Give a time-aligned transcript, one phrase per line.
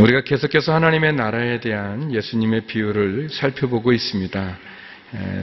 [0.00, 4.58] 우리가 계속해서 하나님의 나라에 대한 예수님의 비유를 살펴보고 있습니다.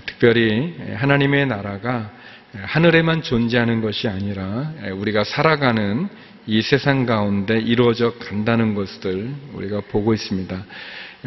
[0.08, 2.12] 특별히 하나님의 나라가
[2.54, 6.10] 하늘에만 존재하는 것이 아니라 우리가 살아가는
[6.48, 10.66] 이 세상 가운데 이루어져 간다는 것을 우리가 보고 있습니다.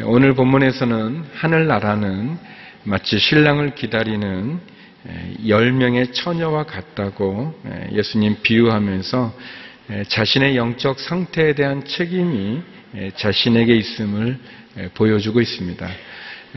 [0.03, 2.37] 오늘 본문에서는 하늘나라는
[2.83, 4.59] 마치 신랑을 기다리는
[5.47, 7.57] 열 명의 처녀와 같다고
[7.93, 9.33] 예수님 비유하면서
[10.09, 12.80] 자신의 영적 상태에 대한 책임이
[13.15, 14.37] 자신에게 있음을
[14.93, 15.89] 보여주고 있습니다.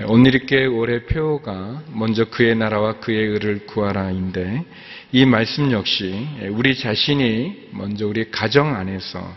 [0.07, 4.65] 오늘 있게 올해 표어가 먼저 그의 나라와 그의 의를 구하라인데
[5.13, 9.37] 이 말씀 역시 우리 자신이 먼저 우리 가정 안에서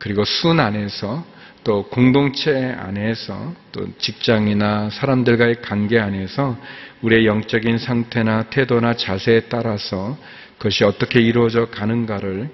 [0.00, 1.24] 그리고 순 안에서
[1.62, 6.56] 또 공동체 안에서 또 직장이나 사람들과의 관계 안에서
[7.02, 10.18] 우리의 영적인 상태나 태도나 자세에 따라서
[10.58, 12.50] 그것이 어떻게 이루어져 가는가를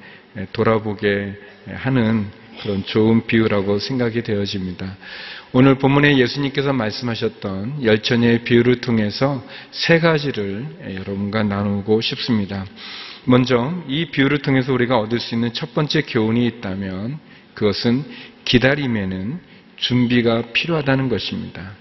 [0.52, 1.34] 돌아보게
[1.75, 2.27] 하는
[2.62, 4.96] 그런 좋은 비유라고 생각이 되어집니다.
[5.52, 12.64] 오늘 본문에 예수님께서 말씀하셨던 열처녀의 비유를 통해서 세 가지를 여러분과 나누고 싶습니다.
[13.24, 17.19] 먼저 이 비유를 통해서 우리가 얻을 수 있는 첫 번째 교훈이 있다면
[17.54, 18.04] 그것은
[18.44, 19.41] 기다림에는
[19.76, 21.72] 준비가 필요하다는 것입니다.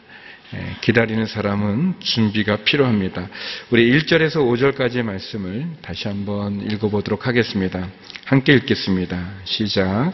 [0.81, 3.29] 기다리는 사람은 준비가 필요합니다.
[3.69, 7.87] 우리 1절에서 5절까지의 말씀을 다시 한번 읽어보도록 하겠습니다.
[8.25, 9.29] 함께 읽겠습니다.
[9.45, 10.13] 시작.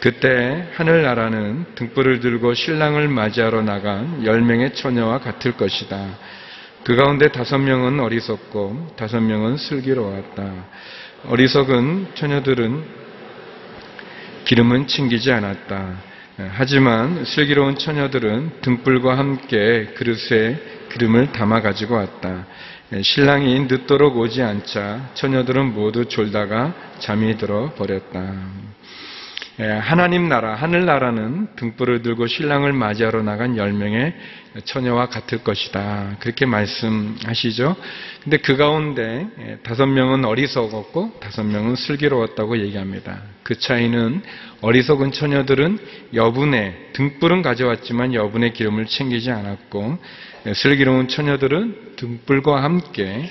[0.00, 6.18] 그때 하늘나라는 등불을 들고 신랑을 맞이하러 나간 열 명의 처녀와 같을 것이다.
[6.84, 10.52] 그 가운데 다섯 명은 어리석고 다섯 명은 슬기로웠다.
[11.26, 12.84] 어리석은 처녀들은
[14.44, 15.94] 기름은 챙기지 않았다.
[16.52, 20.60] 하지만 슬기로운 처녀들은 등불과 함께 그릇에
[20.92, 22.46] 기름을 담아 가지고 왔다.
[23.02, 28.34] 신랑이 늦도록 오지 않자 처녀들은 모두 졸다가 잠이 들어 버렸다.
[29.58, 34.12] 예, 하나님 나라, 하늘나라는 등불을 들고 신랑을 맞이하러 나간 열명의
[34.64, 36.16] 처녀와 같을 것이다.
[36.20, 37.74] 그렇게 말씀하시죠.
[38.22, 43.22] 근데 그 가운데 예, 다섯 명은 어리석었고 다섯 명은 슬기로웠다고 얘기합니다.
[43.44, 44.20] 그 차이는
[44.60, 45.78] 어리석은 처녀들은
[46.12, 49.98] 여분의 등불은 가져왔지만 여분의 기름을 챙기지 않았고
[50.48, 53.30] 예, 슬기로운 처녀들은 등불과 함께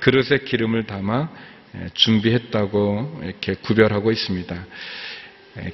[0.00, 1.30] 그릇에 기름을 담아
[1.94, 4.66] 준비했다고 이렇게 구별하고 있습니다.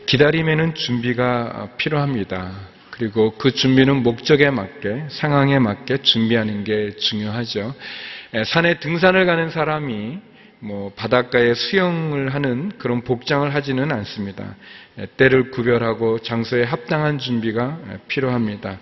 [0.06, 2.53] 기다림에는 준비가 필요합니다.
[2.91, 7.75] 그리고 그 준비는 목적에 맞게, 상황에 맞게 준비하는 게 중요하죠.
[8.47, 10.19] 산에 등산을 가는 사람이
[10.60, 14.56] 뭐 바닷가에 수영을 하는 그런 복장을 하지는 않습니다.
[15.19, 17.78] 때를 구별하고 장소에 합당한 준비가
[18.09, 18.78] 필요합니다.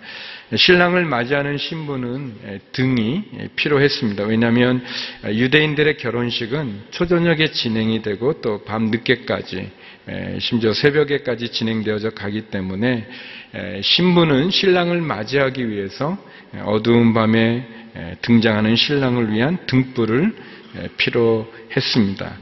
[0.55, 3.23] 신랑을 맞이하는 신부는 등이
[3.57, 4.23] 필요했습니다.
[4.23, 4.81] 왜냐하면
[5.25, 9.69] 유대인들의 결혼식은 초저녁에 진행이 되고 또 밤 늦게까지
[10.39, 13.07] 심지어 새벽에까지 진행되어져 가기 때문에
[13.81, 16.17] 신부는 신랑을 맞이하기 위해서
[16.63, 17.65] 어두운 밤에
[18.21, 20.35] 등장하는 신랑을 위한 등불을
[20.97, 22.37] 필요했습니다.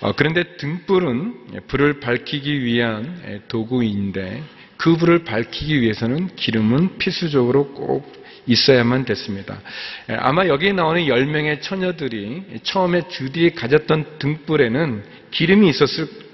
[0.00, 4.42] 어, 그런데 등불은 불을 밝히기 위한 도구인데
[4.76, 8.12] 그 불을 밝히기 위해서는 기름은 필수적으로 꼭
[8.46, 9.60] 있어야만 됐습니다.
[10.06, 16.27] 아마 여기에 나오는 10명의 처녀들이 처음에 주디에 가졌던 등불에는 기름이 있었을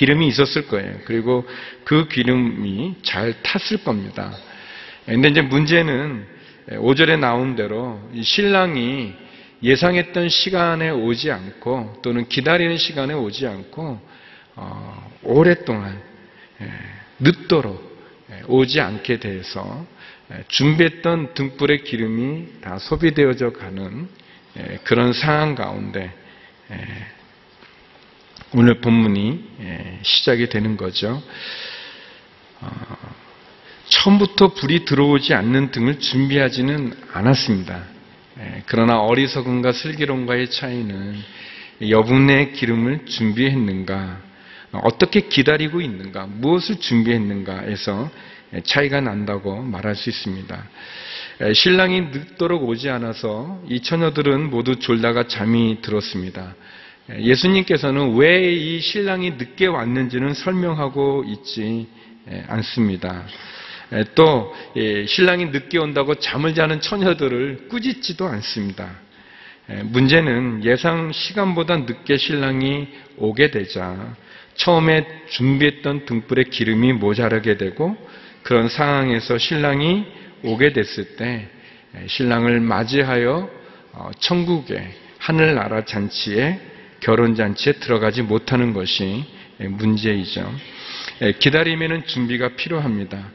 [0.00, 0.94] 기름이 있었을 거예요.
[1.04, 1.46] 그리고
[1.84, 4.32] 그 기름이 잘 탔을 겁니다.
[5.04, 6.26] 근데 이제 문제는
[6.70, 9.12] 5절에 나온 대로 신랑이
[9.62, 14.00] 예상했던 시간에 오지 않고 또는 기다리는 시간에 오지 않고
[14.56, 16.00] 어, 오랫동안
[16.62, 16.70] 예,
[17.18, 18.00] 늦도록
[18.30, 19.84] 예, 오지 않게 돼서
[20.32, 24.08] 예, 준비했던 등불의 기름이 다 소비되어져 가는
[24.56, 26.10] 예, 그런 상황 가운데
[26.70, 26.76] 예,
[28.52, 31.22] 오늘 본문이 예, 시작이 되는 거죠.
[32.60, 32.96] 어,
[33.88, 37.84] 처음부터 불이 들어오지 않는 등을 준비하지는 않았습니다.
[38.40, 41.16] 예, 그러나 어리석음과 슬기로움과의 차이는
[41.90, 44.20] 여분의 기름을 준비했는가,
[44.72, 48.10] 어떻게 기다리고 있는가, 무엇을 준비했는가에서
[48.64, 50.68] 차이가 난다고 말할 수 있습니다.
[51.42, 56.56] 예, 신랑이 늦도록 오지 않아서 이 처녀들은 모두 졸다가 잠이 들었습니다.
[57.08, 61.88] 예수님께서는 왜 이 신랑이 늦게 왔는지는 설명하고 있지
[62.46, 63.24] 않습니다.
[64.14, 64.54] 또
[65.06, 68.88] 신랑이 늦게 온다고 잠을 자는 처녀들을 꾸짖지도 않습니다.
[69.84, 72.88] 문제는 예상 시간보다 늦게 신랑이
[73.18, 74.14] 오게 되자
[74.54, 77.96] 처음에 준비했던 등불에 기름이 모자라게 되고
[78.42, 80.06] 그런 상황에서 신랑이
[80.42, 81.48] 오게 됐을 때
[82.06, 83.50] 신랑을 맞이하여
[83.92, 86.60] 어, 천국의 하늘나라 잔치에
[87.00, 89.24] 결혼잔치에 들어가지 못하는 것이
[89.58, 90.52] 문제이죠.
[91.22, 93.30] 예, 기다림에는 준비가 필요합니다.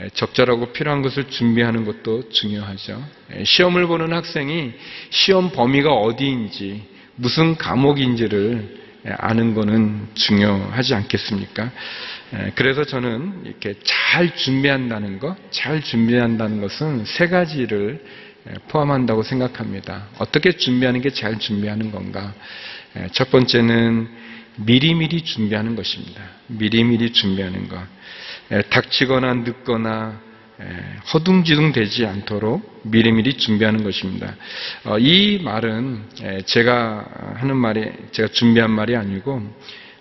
[0.00, 3.02] 예, 적절하고 필요한 것을 준비하는 것도 중요하죠.
[3.34, 4.72] 예, 시험을 보는 학생이
[5.10, 6.82] 시험 범위가 어디인지
[7.16, 11.70] 무슨 과목인지를 예, 아는 것은 중요하지 않겠습니까?
[12.34, 18.04] 예, 그래서 저는 이렇게 잘 준비한다는 것, 잘 준비한다는 것은 세 가지를
[18.48, 20.08] 예, 포함한다고 생각합니다.
[20.18, 22.34] 어떻게 준비하는 게 잘 준비하는 건가?
[22.96, 24.08] 예, 첫 번째는
[24.56, 26.22] 미리미리 준비하는 것입니다.
[26.48, 27.78] 미리미리 준비하는 것.
[28.52, 30.20] 예, 닥치거나 늦거나
[30.60, 30.64] 예,
[31.12, 34.34] 허둥지둥 되지 않도록 미리미리 준비하는 것입니다.
[34.84, 39.40] 어, 이 말은 예, 제가 하는 말이 제가 준비한 말이 아니고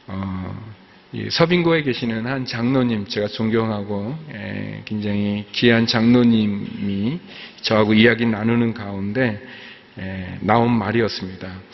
[0.07, 0.73] 어,
[1.11, 7.19] 이 서빙고에 계시는 한 장로님 제가 존경하고 예, 굉장히 귀한 장로님이
[7.61, 9.41] 저하고 이야기 나누는 가운데
[9.99, 11.68] 예, 나온 말이었습니다.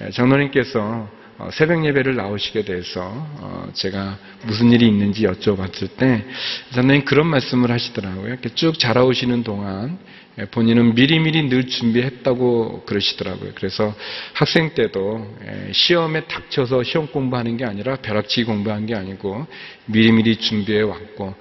[0.00, 1.08] 예, 장로님께서
[1.38, 3.02] 어, 새벽 예배를 나오시게 돼서
[3.40, 6.24] 어, 제가 무슨 일이 있는지 여쭤봤을 때
[6.72, 8.28] 장로님 그런 말씀을 하시더라고요.
[8.28, 9.98] 이렇게 쭉 자라오시는 동안
[10.38, 13.52] 예, 본인은 미리미리 늘 준비했다고 그러시더라고요.
[13.54, 13.94] 그래서
[14.34, 19.46] 학생 때도 예, 시험에 닥쳐서 시험 공부하는 게 아니라 벼락치기 공부한 게 아니고
[19.86, 21.34] 미리미리 준비해 왔고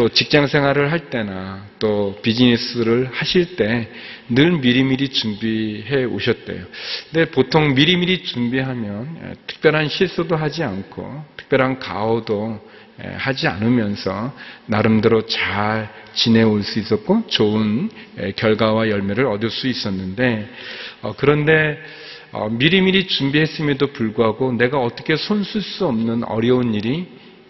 [0.00, 3.86] 또 직장 생활을 할 때나 또 비즈니스를 하실 때
[4.30, 6.64] 늘 미리미리 준비해 오셨대요.
[7.12, 12.60] 근데 보통 미리미리 준비하면 예, 특별한 실수도 하지 않고 특별한 가오도
[13.04, 14.32] 예, 하지 않으면서
[14.66, 20.48] 나름대로 잘 지내올 수 있었고 좋은 예, 결과와 열매를 얻을 수 있었는데
[21.02, 21.76] 어, 그런데
[22.30, 27.08] 어, 미리미리 준비했음에도 불구하고 내가 어떻게 손쓸 수 없는 어려운 일이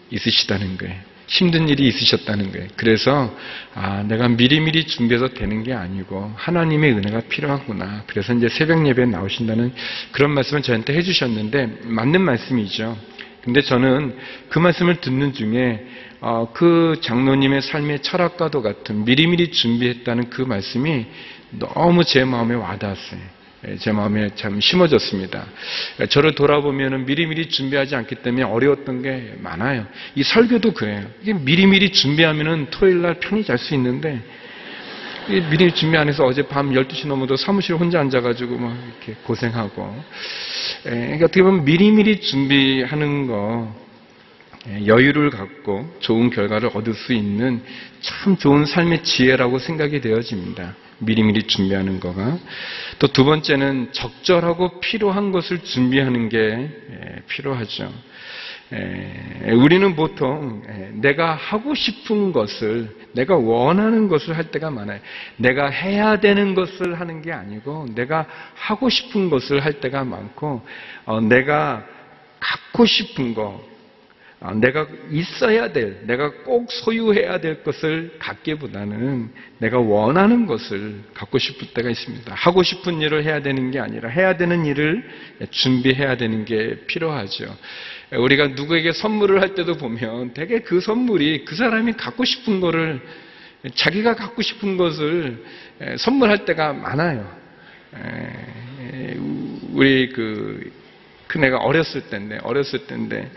[0.09, 1.10] 있으시다는 거예요.
[1.31, 2.67] 힘든 일이 있으셨다는 거예요.
[2.75, 3.33] 그래서
[3.73, 8.03] 아, 내가 미리미리 준비해서 되는 게 아니고 하나님의 은혜가 필요하구나.
[8.07, 9.73] 그래서 이제 새벽 예배에 나오신다는
[10.11, 12.97] 그런 말씀을 저한테 해주셨는데 맞는 말씀이죠.
[13.43, 14.17] 근데 저는
[14.49, 15.87] 그 말씀을 듣는 중에
[16.19, 21.05] 어, 그 장로님의 삶의 철학과도 같은 미리미리 준비했다는 그 말씀이
[21.51, 23.40] 너무 제 마음에 와닿았어요.
[23.67, 25.45] 예, 제 마음에 참 심어졌습니다.
[26.09, 29.85] 저를 돌아보면 미리미리 준비하지 않기 때문에 어려웠던 게 많아요.
[30.15, 31.05] 이 설교도 그래요.
[31.21, 34.19] 이게 미리미리 준비하면 토요일 날 편히 잘 수 있는데
[35.51, 40.03] 미리 준비 안 해서 어제 밤 12시 넘어도 사무실 혼자 앉아가지고 막 이렇게 고생하고.
[40.87, 43.75] 예, 그러니까 어떻게 보면 미리미리 준비하는 거,
[44.69, 47.61] 예, 여유를 갖고 좋은 결과를 얻을 수 있는
[48.01, 50.75] 참 좋은 삶의 지혜라고 생각이 되어집니다.
[51.01, 52.37] 미리미리 준비하는 거가.
[52.99, 57.91] 또 두 번째는 적절하고 필요한 것을 준비하는 게 예, 필요하죠.
[58.73, 64.99] 에, 우리는 보통 에, 내가 하고 싶은 것을, 내가 원하는 것을 할 때가 많아요.
[65.35, 68.25] 내가 해야 되는 것을 하는 게 아니고, 내가
[68.55, 70.61] 하고 싶은 것을 할 때가 많고,
[71.05, 71.85] 어, 내가
[72.39, 73.70] 갖고 싶은 거, 어,
[74.55, 79.29] 내가 있어야 될, 내가 꼭 소유해야 될 것을 갖기보다는
[79.59, 82.33] 내가 원하는 것을 갖고 싶을 때가 있습니다.
[82.33, 85.07] 하고 싶은 일을 해야 되는 게 아니라 해야 되는 일을
[85.51, 87.55] 준비해야 되는 게 필요하죠.
[88.13, 92.99] 우리가 누구에게 선물을 할 때도 보면 되게 그 선물이 그 사람이 갖고 싶은 거를
[93.75, 95.43] 자기가 갖고 싶은 것을
[95.99, 97.31] 선물할 때가 많아요.
[99.73, 100.71] 우리 그
[101.27, 103.31] 큰애가 어렸을 때인데 어렸을 때인데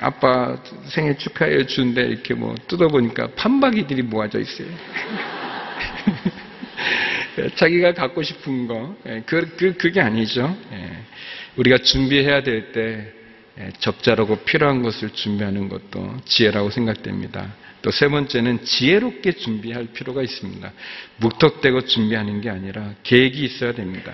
[0.00, 4.66] 아빠 생일 축하해 주는데 이렇게 뭐 뜯어보니까 판박이들이 모아져 있어요.
[7.56, 10.56] 자기가 갖고 싶은 거, 그, 그, 그게 아니죠.
[11.56, 13.12] 우리가 준비해야 될때
[13.60, 17.54] 예, 적절하고 필요한 것을 준비하는 것도 지혜라고 생각됩니다.
[17.82, 20.72] 또 세 번째는 지혜롭게 준비할 필요가 있습니다.
[21.18, 24.12] 묵턱대고 준비하는 게 아니라 계획이 있어야 됩니다.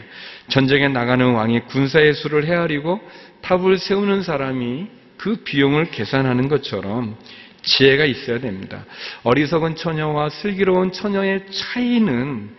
[0.49, 3.01] 전쟁에 나가는 왕이 군사의 수를 헤아리고
[3.43, 4.87] 탑을 세우는 사람이
[5.25, 7.17] 그 비용을 계산하는 것처럼
[7.63, 8.85] 지혜가 있어야 됩니다.
[9.23, 12.51] 어리석은 처녀와 슬기로운 처녀의 차이는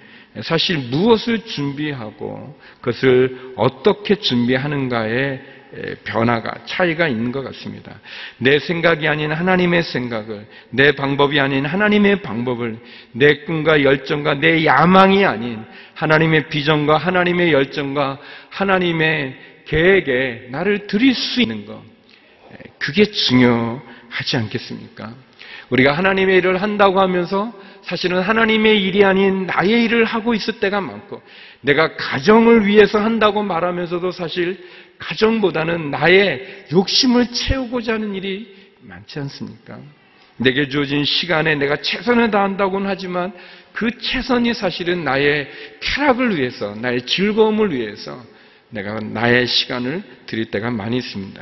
[0.42, 5.42] 사실 무엇을 준비하고 그것을 어떻게 준비하는가에
[6.06, 8.00] 변화가 차이가 있는 것 같습니다.
[8.40, 12.80] 내 생각이 아닌 하나님의 생각을 내 방법이 아닌 하나님의 방법을
[13.12, 18.18] 내 꿈과 열정과 내 야망이 아닌 하나님의 비전과 하나님의 열정과
[18.50, 21.95] 하나님의 계획에 나를 드릴 수 있는 것
[22.79, 25.13] 그게 중요하지 않겠습니까?
[25.70, 31.22] 우리가 하나님의 일을 한다고 하면서 사실은 하나님의 일이 아닌 나의 일을 하고 있을 때가 많고
[31.62, 34.63] 내가 가정을 위해서 한다고 말하면서도 사실
[34.98, 39.79] 가정보다는 나의 욕심을 채우고자 하는 일이 많지 않습니까?
[40.38, 43.32] 내게 주어진 시간에 내가 최선을 다한다고는 하지만
[43.74, 45.50] 그 최선이 사실은 나의
[45.82, 48.24] 쾌락을 위해서, 나의 즐거움을 위해서,
[48.70, 51.41] 내가 나의 시간을 드릴 때가 많이 있습니다.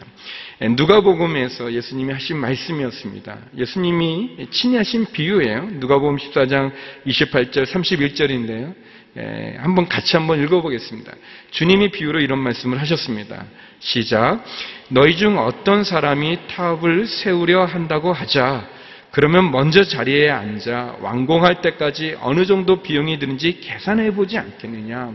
[0.70, 3.38] 누가복음에서 예수님이 하신 말씀이었습니다.
[3.58, 5.68] 예수님이 친히 하신 비유예요.
[5.74, 6.72] 누가복음 14장
[7.06, 8.74] 28절 31절인데요.
[9.18, 11.12] 예, 한번 같이 한번 읽어보겠습니다.
[11.52, 13.46] 주님이 비유로 이런 말씀을 하셨습니다.
[13.80, 14.44] 시작.
[14.90, 18.68] 너희 중 어떤 사람이 타업을 세우려 한다고 하자.
[19.12, 25.14] 그러면 먼저 자리에 앉아 완공할 때까지 어느 정도 비용이 드는지 계산해 보지 않겠느냐.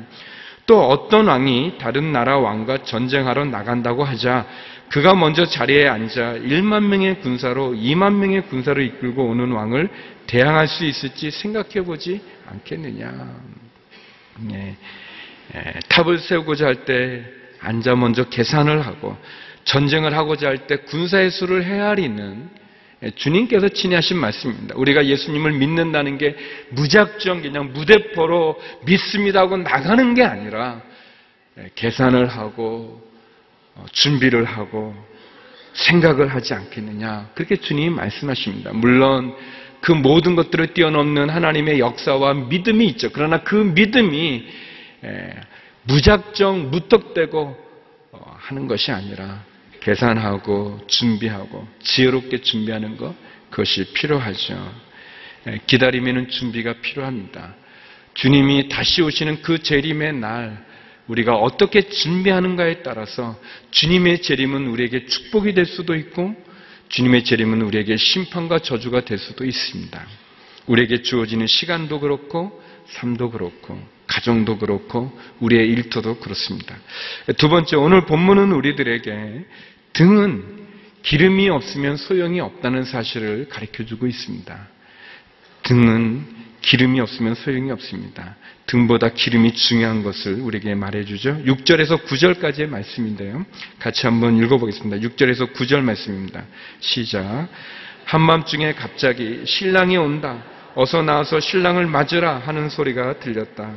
[0.66, 4.46] 또 어떤 왕이 다른 나라 왕과 전쟁하러 나간다고 하자
[4.90, 9.88] 그가 먼저 자리에 앉아 1만 명의 군사로 2만 명의 군사를 이끌고 오는 왕을
[10.26, 13.36] 대항할 수 있을지 생각해 보지 않겠느냐.
[14.40, 14.76] 네.
[15.88, 17.24] 탑을 세우고자 할 때
[17.60, 19.16] 앉아 먼저 계산을 하고
[19.64, 22.48] 전쟁을 하고자 할 때 군사의 수를 헤아리는
[23.14, 24.74] 주님께서 친히 하신 말씀입니다.
[24.76, 26.34] 우리가 예수님을 믿는다는 게
[26.70, 30.82] 무작정 그냥 무대포로 믿습니다 하고 나가는 게 아니라
[31.74, 33.07] 계산을 하고 어,
[33.92, 34.94] 준비를 하고
[35.72, 37.30] 생각을 하지 않겠느냐.
[37.34, 38.72] 그렇게 주님이 말씀하십니다.
[38.72, 39.34] 물론
[39.80, 43.10] 그 모든 것들을 뛰어넘는 하나님의 역사와 믿음이 있죠.
[43.12, 44.44] 그러나 그 믿음이
[45.84, 47.68] 무작정 무턱대고
[48.12, 49.44] 어, 하는 것이 아니라
[49.80, 53.14] 계산하고 준비하고 지혜롭게 준비하는 것
[53.50, 54.88] 그것이 필요하죠.
[55.66, 57.54] 기다림에는 준비가 필요합니다.
[58.14, 60.66] 주님이 다시 오시는 그 재림의 날
[61.08, 63.38] 우리가 어떻게 준비하는가에 따라서
[63.70, 66.34] 주님의 재림은 우리에게 축복이 될 수도 있고
[66.88, 70.06] 주님의 재림은 우리에게 심판과 저주가 될 수도 있습니다.
[70.66, 76.76] 우리에게 주어지는 시간도 그렇고 삶도 그렇고 가정도 그렇고 우리의 일터도 그렇습니다.
[77.36, 79.44] 두 번째 오늘 본문은 우리들에게
[79.92, 80.58] 등은
[81.02, 84.68] 기름이 없으면 소용이 없다는 사실을 가르쳐 주고 있습니다.
[85.62, 86.26] 등은
[86.60, 88.36] 기름이 없으면 소용이 없습니다.
[88.68, 91.42] 등보다 기름이 중요한 것을 우리에게 말해주죠.
[91.44, 93.44] 6절에서 9절까지의 말씀인데요.
[93.78, 95.08] 같이 한번 읽어보겠습니다.
[95.08, 96.44] 6절에서 9절 말씀입니다.
[96.80, 97.48] 시작.
[98.04, 100.42] 한밤중에 갑자기 신랑이 온다.
[100.74, 103.72] 어서 나와서 신랑을 맞으라 하는 소리가 들렸다.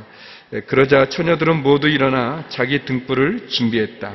[0.54, 4.12] 예, 그러자 처녀들은 모두 일어나 자기 등불을 준비했다.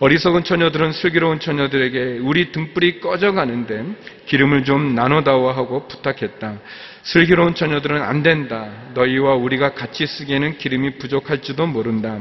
[0.00, 3.84] 어리석은 처녀들은 슬기로운 처녀들에게 우리 등불이 꺼져가는데
[4.26, 6.58] 기름을 좀 나눠다오 하고 부탁했다.
[7.02, 8.70] 슬기로운 처녀들은 안 된다.
[8.94, 12.18] 너희와 우리가 같이 쓰기에는 기름이 부족할지도 모른다.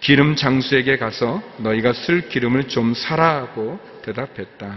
[0.00, 4.76] 기름 장수에게 가서 너희가 쓸 기름을 좀 사라고 대답했다.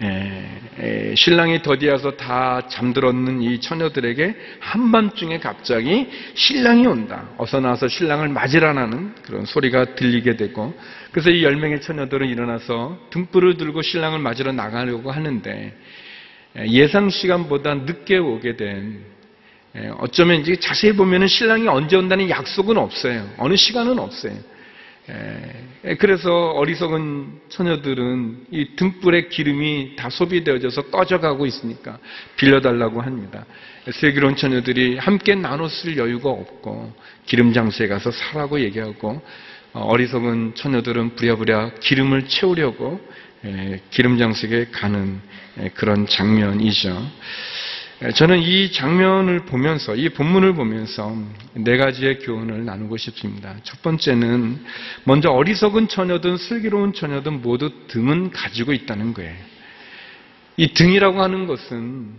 [0.00, 7.28] 에, 신랑이 더디어서 다 잠들었는 이 처녀들에게 한밤중에 갑자기 신랑이 온다.
[7.36, 10.74] 어서 나와서 신랑을 맞으라는 그런 소리가 들리게 되고
[11.12, 15.76] 그래서 이 열 명의 처녀들은 일어나서 등불을 들고 신랑을 맞으러 나가려고 하는데
[16.68, 19.04] 예상 시간보다 늦게 오게 된
[19.98, 23.28] 어쩌면 이제 자세히 보면 신랑이 언제 온다는 약속은 없어요.
[23.38, 24.34] 어느 시간은 없어요.
[25.98, 31.98] 그래서 어리석은 처녀들은 이 등불의 기름이 다 소비되어져서 꺼져가고 있으니까
[32.36, 33.44] 빌려달라고 합니다.
[33.90, 36.92] 슬기로운 처녀들이 함께 나눠 쓸 여유가 없고
[37.26, 39.20] 기름 장소에 가서 사라고 얘기하고
[39.74, 43.00] 어, 어리석은 처녀들은 부랴부랴 기름을 채우려고
[43.90, 45.20] 기름 장소에 가는
[45.74, 47.10] 그런 장면이죠.
[48.14, 51.16] 저는 이 장면을 보면서, 이 본문을 보면서
[51.54, 53.54] 네 가지의 교훈을 나누고 싶습니다.
[53.62, 54.64] 첫 번째는
[55.04, 59.34] 먼저 어리석은 처녀든 슬기로운 처녀든 모두 등은 가지고 있다는 거예요.
[60.56, 62.10] 이 등이라고 하는 것은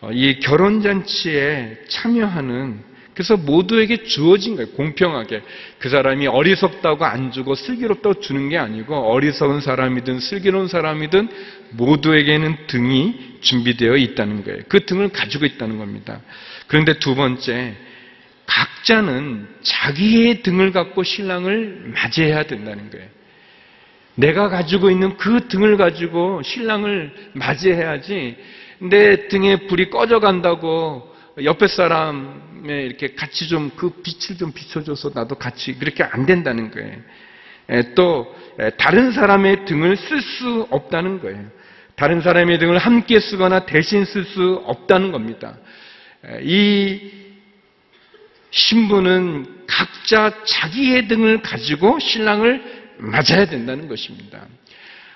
[0.00, 4.70] 어, 이 결혼잔치에 참여하는 그래서 모두에게 주어진 거예요.
[4.72, 5.42] 공평하게.
[5.78, 11.28] 그 사람이 어리석다고 안 주고 슬기롭다고 주는 게 아니고 어리석은 사람이든 슬기로운 사람이든
[11.70, 14.62] 모두에게는 등이 준비되어 있다는 거예요.
[14.68, 16.20] 그 등을 가지고 있다는 겁니다.
[16.66, 17.74] 그런데 두 번째,
[18.46, 23.06] 각자는 자기의 등을 갖고 신랑을 맞이해야 된다는 거예요.
[24.16, 28.36] 내가 가지고 있는 그 등을 가지고 신랑을 맞이해야지
[28.78, 35.10] 내 등에 불이 꺼져 간다고 옆에 사람 에 이렇게 같이 좀 그 빛을 좀 비춰줘서
[35.14, 36.96] 나도 같이 그렇게 안 된다는 거예요.
[37.94, 38.34] 또
[38.78, 41.44] 다른 사람의 등을 쓸 수 없다는 거예요.
[41.96, 45.56] 다른 사람의 등을 함께 쓰거나 대신 쓸 수 없다는 겁니다.
[46.42, 47.10] 이
[48.50, 52.62] 신부는 각자 자기의 등을 가지고 신랑을
[52.98, 54.46] 맞아야 된다는 것입니다.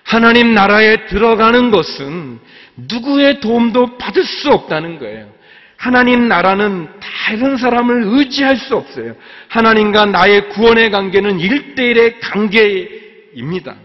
[0.03, 2.41] 하나님 나라에 들어가는 것은
[2.77, 5.38] 누구의 도움도 받을 수 없다는 거예요.
[5.79, 9.15] 하나님 나라는 다른 사람을 의지할 수 없어요.
[9.47, 13.77] 하나님과 나의 구원의 관계는 일대일의 관계입니다.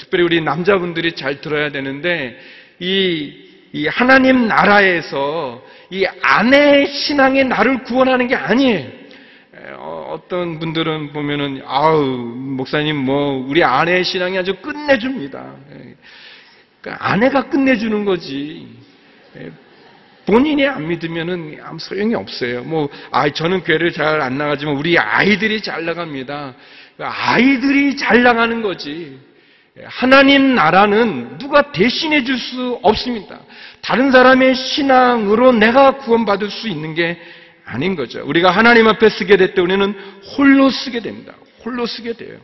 [0.00, 2.40] 특별히 우리 남자분들이 잘 들어야 되는데
[2.80, 3.32] 이,
[3.72, 8.90] 이 하나님 나라에서 이 아내의 신앙이 나를 구원하는 게 아니에요.
[10.08, 15.54] 어떤 분들은 보면은 아우 목사님 뭐 우리 아내의 신앙이 아주 끝내줍니다.
[15.70, 15.94] 예.
[16.80, 18.66] 그러니까 아내가 끝내주는 거지.
[20.32, 20.34] 예.
[20.34, 22.62] 본인이 안 믿으면은 아무 소용이 없어요.
[22.64, 26.54] 뭐, 아, 저는 교회를 잘 안 나가지만 우리 아이들이 잘 나갑니다.
[26.98, 29.18] 아이들이 잘 나가는 거지.
[29.86, 33.40] 하나님 나라는 누가 대신해 줄 수 없습니다.
[33.80, 37.18] 다른 사람의 신앙으로 내가 구원받을 수 있는 게
[37.64, 38.22] 아닌 거죠.
[38.24, 39.94] 우리가 하나님 앞에 쓰게 될 때 우리는
[40.36, 41.32] 홀로 쓰게 됩니다.
[41.64, 42.38] 홀로 쓰게 돼요.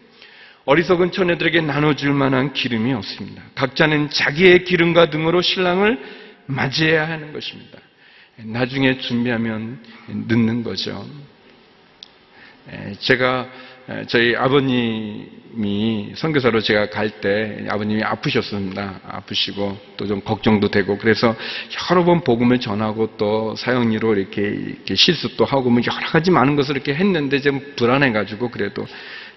[0.64, 3.42] 어리석은 처녀들에게 나눠줄 만한 기름이 없습니다.
[3.54, 5.98] 각자는 자기의 기름과 등으로 신랑을
[6.48, 7.78] 맞이해야 하는 것입니다.
[8.38, 11.06] 나중에 준비하면 늦는 거죠.
[13.00, 13.48] 제가
[14.08, 19.00] 저희 아버님이 선교사로 제가 갈 때 아버님이 아프셨습니다.
[19.02, 21.34] 아프시고 또 좀 걱정도 되고 그래서
[21.90, 26.76] 여러 번 복음을 전하고 또 사형리로 이렇게, 이렇게 실습도 하고 뭐 여러 가지 많은 것을
[26.76, 28.86] 이렇게 했는데 좀 불안해가지고 그래도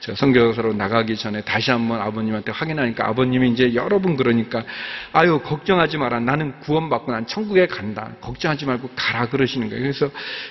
[0.02, 4.64] 제가 선교사로 나가기 전에 다시 한번 아버님한테 확인하니까 아버님이 이제 여러 번 그러니까
[5.14, 6.20] 아유 걱정하지 마라.
[6.20, 8.12] 나는 구원받고 난 천국에 간다.
[8.20, 9.84] 걱정하지 말고 가라 그러시는 거예요.
[9.84, 10.10] 그래서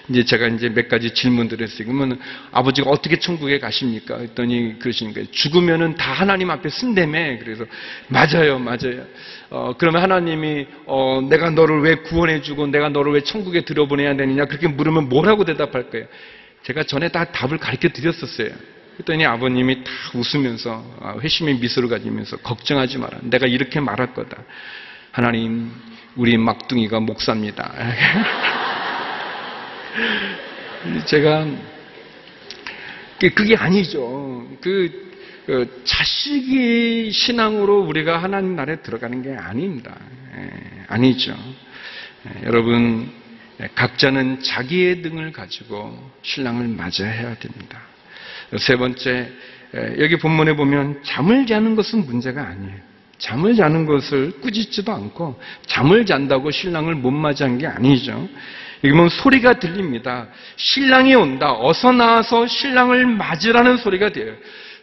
[0.08, 1.88] 이제 제가 이제 몇 가지 질문들을 했어요.
[1.88, 2.20] 그러면
[2.52, 4.18] 아버지가 어떻게 천국에 가십니까?
[4.18, 5.26] 했더니 그러시는 거예요.
[5.32, 7.64] 죽으면은 다 하나님 앞에 쓴다며 그래서
[8.06, 9.04] 맞아요 맞아요.
[9.50, 14.44] 어, 그러면 하나님이 어, 내가 너를 왜 구원해주고 내가 너를 왜 천국에 들여보내야 되느냐?
[14.44, 16.06] 그렇게 물으면 뭐라고 대답할 거예요?
[16.62, 18.50] 제가 전에 다 답을 가르쳐 드렸었어요
[19.00, 23.18] 그랬더니 아버님이 다 웃으면서 아, 회심의 미소를 가지면서 걱정하지 마라.
[23.22, 24.36] 내가 이렇게 말할 거다.
[25.12, 25.72] 하나님,
[26.16, 27.72] 우리 막둥이가 목사입니다.
[31.06, 31.46] 제가
[33.34, 34.46] 그게 아니죠.
[34.60, 35.10] 그,
[35.46, 39.96] 그 자식이 신앙으로 우리가 하나님 나라에 들어가는 게 아닙니다.
[40.36, 40.50] 예,
[40.88, 41.34] 아니죠.
[42.26, 43.10] 예, 여러분
[43.74, 47.89] 각자는 자기의 등을 가지고 신랑을 맞이해야 됩니다.
[48.58, 49.30] 세 번째,
[49.98, 52.90] 여기 본문에 보면 잠을 자는 것은 문제가 아니에요.
[53.18, 58.28] 잠을 자는 것을 꾸짖지도 않고 잠을 잔다고 신랑을 못 맞이한 게 아니죠.
[58.82, 60.26] 여기 보면 소리가 들립니다.
[60.56, 61.52] 신랑이 온다.
[61.52, 64.32] 어서 나와서 신랑을 맞으라는 소리가 돼요.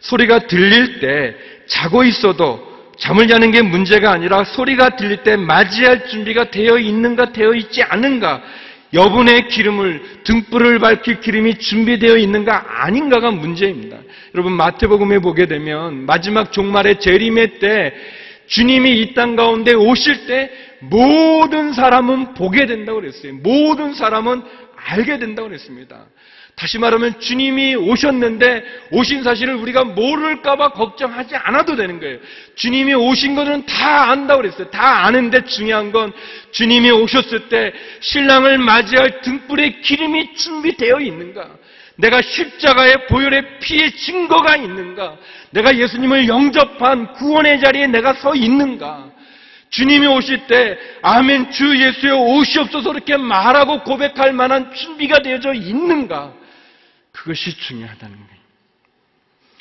[0.00, 1.34] 소리가 들릴 때
[1.66, 7.54] 자고 있어도 잠을 자는 게 문제가 아니라 소리가 들릴 때 맞이할 준비가 되어 있는가 되어
[7.54, 8.42] 있지 않은가
[8.94, 13.98] 여분의 기름을 등불을 밝힐 기름이 준비되어 있는가 아닌가가 문제입니다.
[14.34, 17.94] 여러분 마태복음에 보게 되면 마지막 종말의 재림의 때
[18.46, 23.34] 주님이 이 땅 가운데 오실 때 모든 사람은 보게 된다고 그랬어요.
[23.34, 24.42] 모든 사람은
[24.74, 26.06] 알게 된다고 그랬습니다.
[26.58, 32.18] 다시 말하면 주님이 오셨는데 오신 사실을 우리가 모를까봐 걱정하지 않아도 되는 거예요.
[32.56, 34.68] 주님이 오신 것은 다 안다고 그랬어요.
[34.68, 36.12] 다 아는데 중요한 건
[36.50, 41.48] 주님이 오셨을 때 신랑을 맞이할 등불의 기름이 준비되어 있는가?
[41.94, 45.16] 내가 십자가의 보혈의 피의 증거가 있는가?
[45.50, 49.12] 내가 예수님을 영접한 구원의 자리에 내가 서 있는가?
[49.70, 56.37] 주님이 오실 때 아멘 주 예수여 오시옵소서 이렇게 말하고 고백할 만한 준비가 되어져 있는가?
[57.18, 58.38] 그것이 중요하다는 거예요.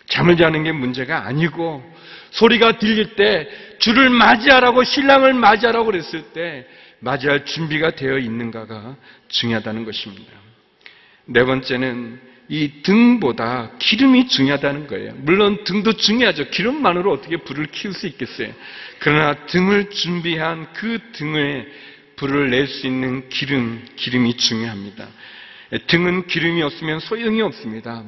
[0.07, 1.83] 잠을 자는 게 문제가 아니고
[2.31, 3.47] 소리가 들릴 때
[3.79, 6.67] 주를 맞이하라고 신랑을 맞이하라고 그랬을 때
[6.99, 8.95] 맞이할 준비가 되어 있는가가
[9.27, 10.31] 중요하다는 것입니다.
[11.25, 15.13] 네 번째는 이 등보다 기름이 중요하다는 거예요.
[15.17, 16.49] 물론 등도 중요하죠.
[16.49, 18.53] 기름만으로 어떻게 불을 키울 수 있겠어요.
[18.99, 21.67] 그러나 등을 준비한 그 등에
[22.15, 25.07] 불을 낼 수 있는 기름, 기름이 중요합니다.
[25.87, 28.03] 등은 기름이 없으면 소용이 없습니다.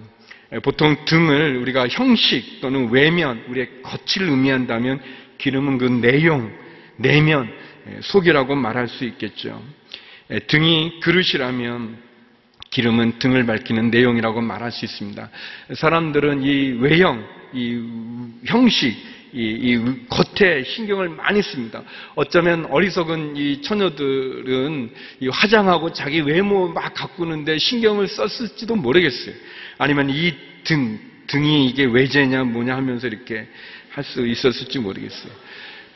[0.64, 5.00] 보통 등을 우리가 형식 또는 외면, 우리의 겉을 의미한다면
[5.38, 6.52] 기름은 그 내용,
[6.98, 7.52] 내면,
[8.02, 9.62] 속이라고 말할 수 있겠죠.
[10.48, 11.98] 등이 그릇이라면
[12.72, 15.30] 기름은 등을 밝히는 내용이라고 말할 수 있습니다.
[15.74, 17.82] 사람들은 이 외형, 이
[18.46, 18.96] 형식,
[19.34, 21.84] 이, 이, 겉에 신경을 많이 씁니다.
[22.16, 29.36] 어쩌면 어리석은 이 처녀들은 이 화장하고 자기 외모 막 가꾸는데 신경을 썼을지도 모르겠어요.
[29.78, 33.48] 아니면 이 등, 등이 이게 외제냐 뭐냐 하면서 이렇게
[33.92, 35.32] 할 수 있었을지 모르겠어요.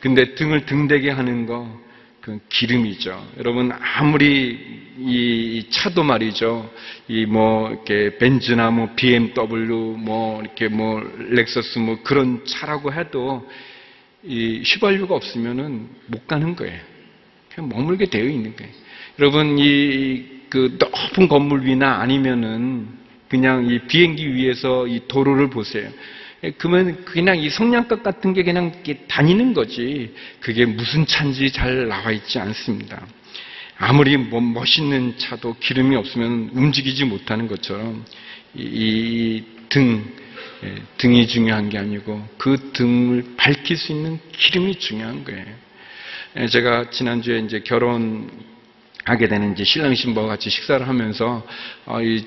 [0.00, 1.80] 근데 등을 등대게 하는 거,
[2.24, 3.32] 그 기름이죠.
[3.36, 4.58] 여러분 아무리
[4.98, 6.70] 이 차도 말이죠.
[7.08, 13.46] 이 뭐 이렇게 벤츠나 뭐 BMW 뭐 이렇게 뭐 렉서스 뭐 그런 차라고 해도
[14.22, 16.80] 이 휘발유가 없으면은 못 가는 거예요.
[17.54, 18.72] 그냥 머물게 되어 있는 거예요.
[19.18, 22.86] 여러분 이 그 높은 건물 위나 아니면은
[23.28, 25.90] 그냥 이 비행기 위에서 이 도로를 보세요.
[26.58, 28.72] 그러면 그냥 이 성냥갑 같은 게 그냥
[29.08, 30.14] 다니는 거지.
[30.40, 33.06] 그게 무슨 차인지 잘 나와 있지 않습니다.
[33.76, 38.04] 아무리 뭐 멋있는 차도 기름이 없으면 움직이지 못하는 것처럼
[38.54, 40.04] 이 등,
[40.62, 45.44] 예, 등이 중요한 게 아니고 그 등을 밝힐 수 있는 기름이 중요한 거예요.
[46.36, 48.30] 예, 제가 지난주에 이제 결혼
[49.04, 51.46] 하게 되는 이제 신랑 신부와 같이 식사를 하면서
[51.86, 52.24] 어, 이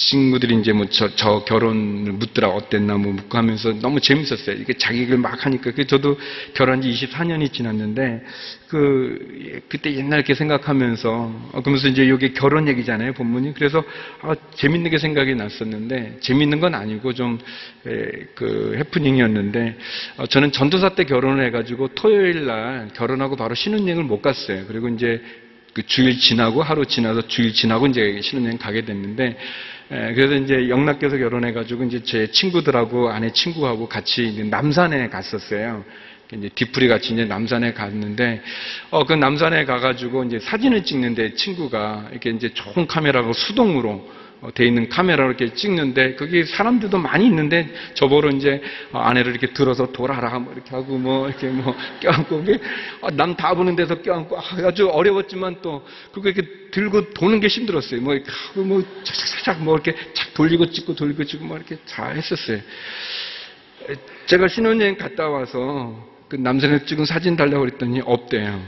[0.00, 4.56] 친구들이 이제 뭐 저, 저 결혼을 묻더라 어땠나 뭐 묻고 하면서 너무 재밌었어요.
[4.56, 6.18] 이게 자기 얘기를 막 하니까 그 저도
[6.54, 8.24] 결혼한 지 24년이 지났는데
[8.68, 13.84] 그 예, 그때 옛날 이렇게 생각하면서 어, 그러면서 이제 이게 결혼 얘기잖아요 본문이 그래서
[14.22, 19.78] 아, 재밌는 게 생각이 났었는데 재밌는 건 아니고 좀그 해프닝이었는데
[20.16, 24.64] 어, 저는 전도사 때 결혼을 해가지고 토요일 날 결혼하고 바로 신혼여행을 못 갔어요.
[24.66, 25.20] 그리고 이제
[25.72, 29.36] 그 주일 지나고 하루 지나서 주일 지나고 이제 신혼여행 가게 됐는데
[29.92, 35.84] 에, 그래서 이제 영락교에서 결혼해가지고 이제 제 친구들하고 아내 친구하고 같이 남산에 갔었어요.
[36.32, 38.40] 이제 뒤풀이 같이 이제 남산에 갔는데
[38.90, 44.19] 어 그 남산에 가가지고 이제 사진을 찍는데 친구가 이렇게 이제 좋은 카메라로 수동으로 어,
[44.54, 49.92] 돼 있는 카메라로 이렇게 찍는데 거기 사람들도 많이 있는데 저보러 이제 어, 아내를 이렇게 들어서
[49.92, 52.44] 돌아라 뭐 이렇게 하고 뭐 이렇게 뭐 껴안고
[53.02, 58.00] 어, 남다 보는 데서 껴안고 아, 아주 어려웠지만 또 그거 이렇게 들고 도는 게 힘들었어요.
[58.00, 62.16] 뭐 이렇게 하고 뭐 착착착 뭐 이렇게 착 돌리고 찍고 돌리고 찍고 뭐 이렇게 잘
[62.16, 62.56] 했었어요.
[62.56, 68.58] 에, 제가 신혼여행 갔다 와서 그 남산에 찍은 사진 달라고 그랬더니 없대요.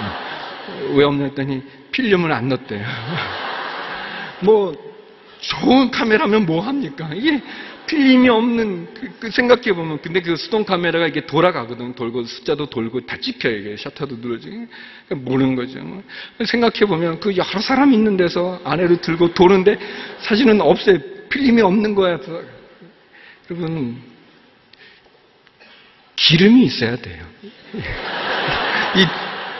[0.00, 2.84] 어, 왜 없냐 했더니 필름을 안 넣었대요.
[4.40, 4.74] 뭐
[5.40, 7.10] 좋은 카메라면 뭐 합니까?
[7.14, 7.40] 이게
[7.86, 13.02] 필름이 없는 그, 그 생각해 보면 근데 그 수동 카메라가 이게 돌아가거든 돌고 숫자도 돌고
[13.02, 14.66] 다 찍혀요 이게 셔터도 눌러지고
[15.06, 15.80] 그러니까 모르는 거죠.
[15.80, 16.02] 뭐.
[16.46, 19.78] 생각해 보면 그 여러 사람 있는 데서 아내를 들고 도는데
[20.20, 20.98] 사진은 없어요.
[21.28, 22.18] 필름이 없는 거야.
[23.50, 24.00] 여러분
[26.16, 27.24] 기름이 있어야 돼요.
[28.96, 29.06] 이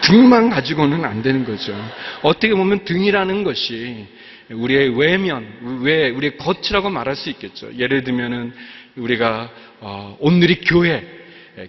[0.02, 1.74] 등만 가지고는 안 되는 거죠.
[2.22, 4.06] 어떻게 보면 등이라는 것이
[4.50, 7.70] 우리의 외면, 외, 우리의 겉이라고 말할 수 있겠죠.
[7.76, 8.52] 예를 들면은
[8.96, 11.04] 우리가 어, 오늘이 교회,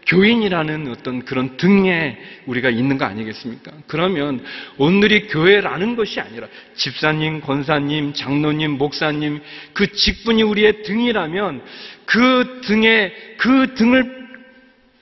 [0.07, 3.71] 교인이라는 어떤 그런 등에 우리가 있는 거 아니겠습니까?
[3.87, 4.43] 그러면
[4.77, 9.41] 오늘이 교회라는 것이 아니라 집사님, 권사님, 장로님, 목사님
[9.73, 11.61] 그 직분이 우리의 등이라면
[12.05, 14.25] 그 등에 그 등을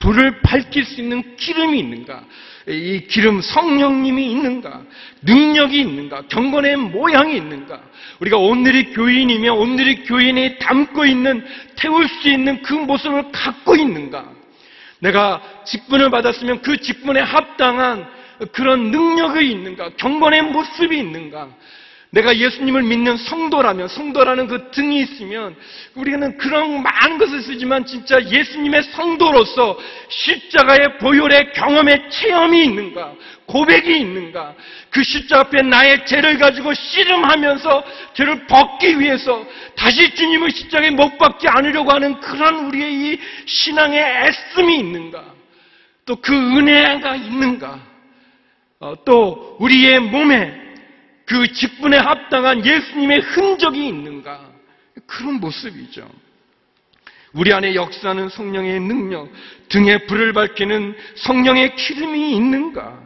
[0.00, 2.22] 불을 밝힐 수 있는 기름이 있는가?
[2.66, 4.82] 이 기름 성령님이 있는가?
[5.22, 6.22] 능력이 있는가?
[6.28, 7.80] 경건의 모양이 있는가?
[8.20, 11.44] 우리가 오늘의 교인이며 오늘의 교인이 담고 있는
[11.76, 14.24] 태울 수 있는 그 모습을 갖고 있는가?
[15.00, 18.06] 내가 직분을 받았으면 그 직분에 합당한
[18.52, 19.90] 그런 능력이 있는가?
[19.98, 21.48] 경건의 모습이 있는가?
[22.14, 25.56] 내가 예수님을 믿는 성도라면, 성도라는 그 등이 있으면,
[25.94, 29.76] 우리는 그런 많은 것을 쓰지만 진짜 예수님의 성도로서
[30.08, 33.12] 십자가의 보혈의 경험의 체험이 있는가?
[33.46, 34.54] 고백이 있는가?
[34.90, 39.44] 그 십자가 앞에 나의 죄를 가지고 씨름하면서 죄를 벗기 위해서
[39.76, 45.24] 다시 주님의 십자가에 못 박지 않으려고 하는 그런 우리의 이 신앙의 애씀이 있는가?
[46.06, 47.80] 또 그 은혜가 있는가?
[48.78, 50.63] 어, 또 우리의 몸에
[51.26, 54.40] 그 직분에 합당한 예수님의 흔적이 있는가?
[55.06, 56.08] 그런 모습이죠.
[57.32, 59.28] 우리 안에 역사하는 성령의 능력,
[59.68, 63.00] 등에 불을 밝히는 성령의 기름이 있는가?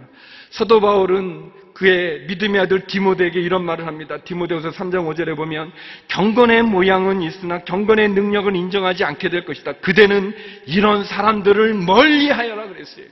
[0.50, 4.18] 사도 바울은 그의 믿음의 아들 디모데에게 이런 말을 합니다.
[4.18, 5.70] 디모데후서 3장 5절에 보면
[6.08, 9.74] 경건의 모양은 있으나 경건의 능력은 인정하지 않게 될 것이다.
[9.74, 10.34] 그대는
[10.66, 13.06] 이런 사람들을 멀리하여라 그랬어요.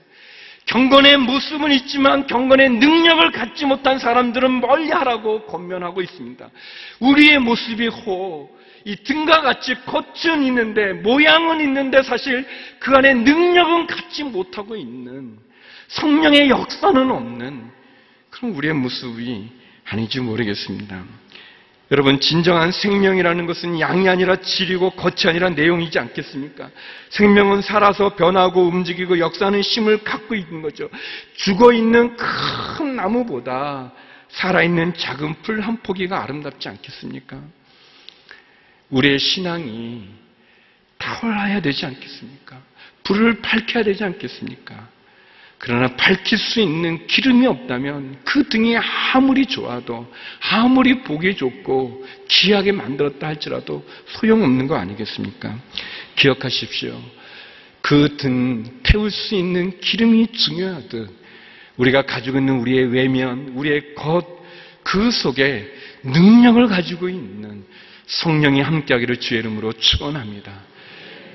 [0.67, 6.51] 경건의 모습은 있지만 경건의 능력을 갖지 못한 사람들은 멀리하라고 권면하고 있습니다.
[7.01, 8.51] 우리의 모습이 호,
[8.85, 12.47] 이 등과 같이 겉은 있는데 모양은 있는데 사실
[12.81, 15.39] 그 안에 능력은 갖지 못하고 있는
[15.89, 17.71] 성령의 역사는 없는
[18.31, 19.49] 그런 우리의 모습이
[19.85, 21.05] 아닌지 모르겠습니다.
[21.92, 26.70] 여러분 진정한 생명이라는 것은 양이 아니라 질이고 겉이 아니라 내용이지 않겠습니까?
[27.11, 30.88] 생명은 살아서 변하고 움직이고 역사하는 힘을 갖고 있는 거죠.
[31.37, 33.92] 죽어 있는 큰 나무보다
[34.31, 37.40] 살아있는 작은 풀 한 포기가 아름답지 않겠습니까?
[38.90, 40.09] 우리의 신앙이
[40.99, 42.61] 타올라야 되지 않겠습니까?
[43.05, 44.88] 불을 밝혀야 되지 않겠습니까?
[45.59, 50.07] 그러나 밝힐 수 있는 기름이 없다면 그 등이 아무리 좋아도
[50.51, 55.59] 아무리 보기 좋고 귀하게 만들었다 할지라도 소용없는 거 아니겠습니까?
[56.16, 57.01] 기억하십시오.
[57.81, 61.09] 그 등 태울 수 있는 기름이 중요하듯
[61.77, 64.27] 우리가 가지고 있는 우리의 외면, 우리의 겉,
[64.83, 67.64] 그 속에 능력을 가지고 있는
[68.07, 70.53] 성령이 함께하기를 주의 이름으로 축원합니다.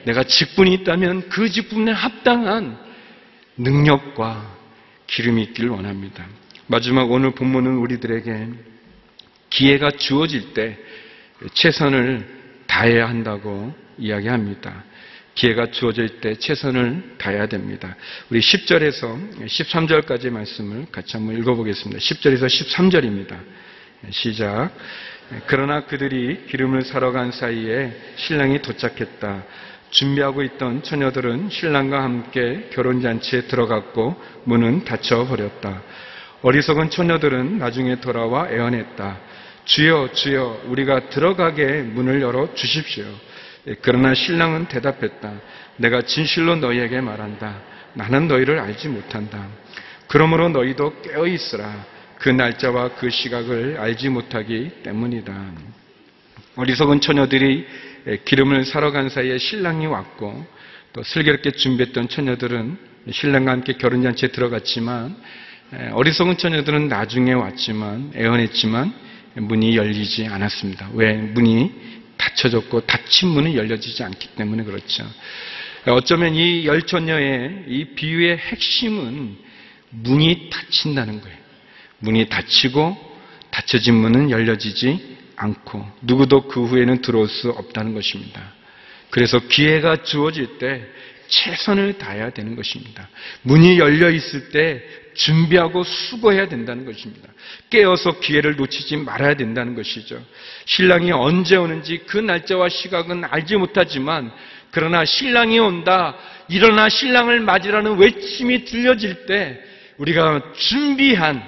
[0.06, 2.78] 내가 직분이 있다면 그 직분에 합당한
[3.62, 4.58] 능력과
[5.08, 6.26] 기름이 있기를 원합니다.
[6.68, 8.48] 마지막 오늘 본문은 우리들에게
[9.50, 10.78] 기회가 주어질 때
[11.54, 12.26] 최선을
[12.68, 14.86] 다해야 한다고 이야기합니다.
[15.36, 17.96] 기회가 주어질 때 최선을 다해야 됩니다.
[18.30, 22.00] 우리 10절에서 13절까지 말씀을 같이 한번 읽어보겠습니다.
[22.00, 23.38] 10절에서 13절입니다.
[24.12, 24.72] 시작.
[25.48, 29.44] 그러나 그들이 기름을 사러 간 사이에 신랑이 도착했다.
[29.92, 35.82] 준비하고 있던 처녀들은 신랑과 함께 결혼잔치에 들어갔고 문은 닫혀버렸다.
[36.42, 39.20] 어리석은 처녀들은 나중에 돌아와 애원했다.
[39.66, 43.06] 주여, 주여, 우리가 들어가게 문을 열어 주십시오.
[43.82, 45.34] 그러나 신랑은 대답했다.
[45.78, 47.60] 내가 진실로 너희에게 말한다.
[47.94, 49.48] 나는 너희를 알지 못한다.
[50.08, 51.86] 그러므로 너희도 깨어 있으라.
[52.18, 55.34] 그 날짜와 그 시각을 알지 못하기 때문이다.
[56.56, 57.66] 어리석은 처녀들이
[58.26, 60.46] 기름을 사러 간 사이에 신랑이 왔고
[60.94, 62.78] 또 슬기롭게 준비했던 처녀들은
[63.12, 65.16] 신랑과 함께 결혼잔치에 들어갔지만
[65.94, 68.94] 어리석은 처녀들은 나중에 왔지만 애원했지만
[69.36, 70.90] 문이 열리지 않았습니다.
[70.94, 71.14] 왜?
[71.14, 71.72] 문이
[72.18, 75.06] 닫혀졌고 닫힌 문은 열려지지 않기 때문에 그렇죠.
[75.88, 79.38] 어쩌면 이 열처녀의 이 비유의 핵심은
[79.90, 81.38] 문이 닫힌다는 거예요.
[82.00, 83.12] 문이 닫히고
[83.52, 88.42] 닫혀진 문은 열려지지 않고 누구도 그 후에는 들어올 수 없다는 것입니다.
[89.10, 90.86] 그래서 기회가 주어질 때
[91.28, 93.08] 최선을 다해야 되는 것입니다.
[93.44, 97.30] 문이 열려 있을 때 준비하고 수고해야 된다는 것입니다.
[97.70, 100.22] 깨어서 기회를 놓치지 말아야 된다는 것이죠.
[100.66, 104.32] 신랑이 언제 오는지 그 날짜와 시각은 알지 못하지만
[104.72, 106.16] 그러나 신랑이 온다,
[106.48, 109.60] 일어나 신랑을 맞으라는 외침이 들려질 때
[109.98, 111.44] 우리가 준비한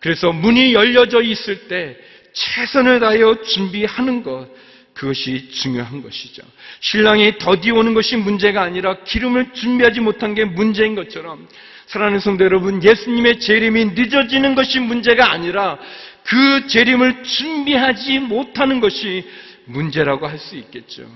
[0.00, 1.96] 그래서 문이 열려져 있을 때
[2.32, 4.48] 최선을 다하여 준비하는 것
[4.94, 6.42] 그것이 중요한 것이죠.
[6.80, 11.48] 신랑이 더디 오는 것이 문제가 아니라 기름을 준비하지 못한 게 문제인 것처럼
[11.86, 15.78] 사랑하는 성도 여러분, 예수님의 재림이 늦어지는 것이 문제가 아니라
[16.24, 19.28] 그 재림을 준비하지 못하는 것이
[19.64, 21.10] 문제라고 할 수 있겠죠.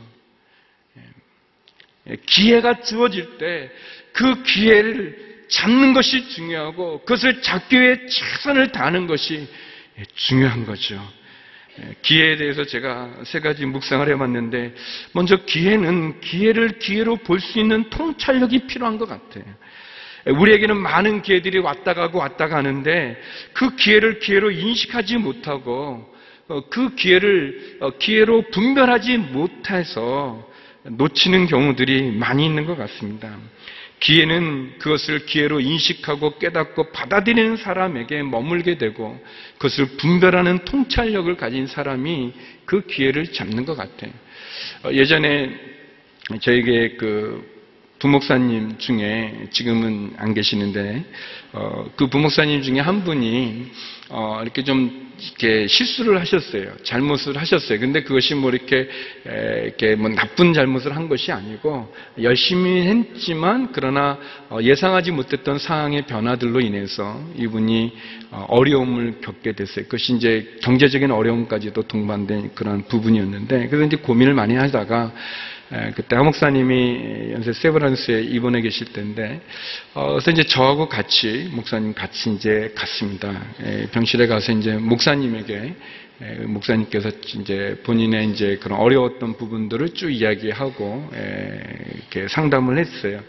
[2.09, 2.16] 예.
[2.26, 3.70] 기회가 주어질 때
[4.16, 9.46] 그 기회를 잡는 것이 중요하고 그것을 잡기 위해 최선을 다하는 것이
[10.15, 11.01] 중요한 거죠.
[12.03, 14.75] 기회에 대해서 제가 세 가지 묵상을 해봤는데
[15.13, 19.45] 먼저 기회는 기회를 기회로 볼 수 있는 통찰력이 필요한 것 같아요.
[20.27, 23.21] 우리에게는 많은 기회들이 왔다 가고 왔다 가는데
[23.53, 26.13] 그 기회를 기회로 인식하지 못하고
[26.49, 30.49] 어, 그 기회를 어, 기회로 분별하지 못해서
[30.85, 33.37] 놓치는 경우들이 많이 있는 것 같습니다.
[34.01, 39.19] 기회는 그것을 기회로 인식하고 깨닫고 받아들이는 사람에게 머물게 되고
[39.55, 42.33] 그것을 분별하는 통찰력을 가진 사람이
[42.67, 44.13] 그 기회를 잡는 것 같아요.
[44.85, 45.51] 어, 예전에
[46.41, 47.57] 저에게 그
[47.99, 51.05] 부목사님 중에 지금은 안 계시는데
[51.53, 53.71] 어, 그 부목사님 중에 한 분이
[54.09, 56.73] 어, 이렇게 좀 이렇게 실수를 하셨어요.
[56.83, 57.81] 잘못을 하셨어요.
[57.81, 58.88] 근데 그것이 뭐 이렇게
[59.27, 61.92] 에, 이렇게 뭐 나쁜 잘못을 한 것이 아니고
[62.23, 64.19] 열심히 했지만 그러나
[64.51, 67.92] 어, 예상하지 못했던 상황의 변화들로 인해서 이분이
[68.31, 69.87] 어, 어려움을 겪게 됐어요.
[69.87, 75.56] 그것이 이제 경제적인 어려움까지도 동반된 그런 부분이었는데 그래서 이제 고민을 많이 하다가 에,
[75.94, 79.40] 그때 하 목사님이 연세 세브란스에 입원해 계실 때인데,
[79.94, 83.46] 어, 그래서 이제 저하고 같이, 목사님 같이 이제 갔습니다.
[83.64, 85.74] 에, 병실에 가서 이제 목사님에게,
[86.22, 91.61] 에, 목사님께서 이제 본인의 이제 그런 어려웠던 부분들을 쭉 이야기하고, 에,
[91.94, 93.20] 이렇게 상담을 했어요.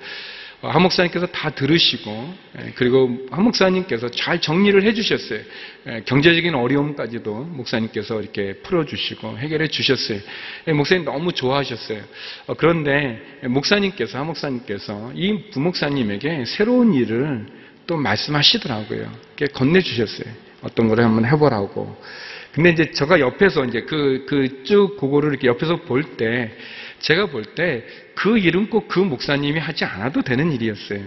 [0.61, 5.39] 어, 한 목사님께서 다 들으시고 예, 그리고 한 목사님께서 잘 정리를 해주셨어요.
[5.87, 10.19] 예, 경제적인 어려움까지도 목사님께서 이렇게 풀어주시고 해결해 주셨어요.
[10.67, 12.01] 예, 목사님 너무 좋아하셨어요.
[12.47, 17.45] 어, 그런데 목사님께서 한 목사님께서 이 부목사님에게 새로운 일을
[17.85, 19.11] 또 말씀하시더라고요.
[19.53, 20.33] 건네주셨어요.
[20.63, 21.95] 어떤 걸 한번 해보라고.
[22.51, 26.51] 근데 이제 제가 옆에서 이제 그, 그 쭉 그거를 이렇게 옆에서 볼 때,
[26.99, 27.85] 제가 볼 때
[28.17, 31.01] 그 일은 꼭 그 목사님이 하지 않아도 되는 일이었어요.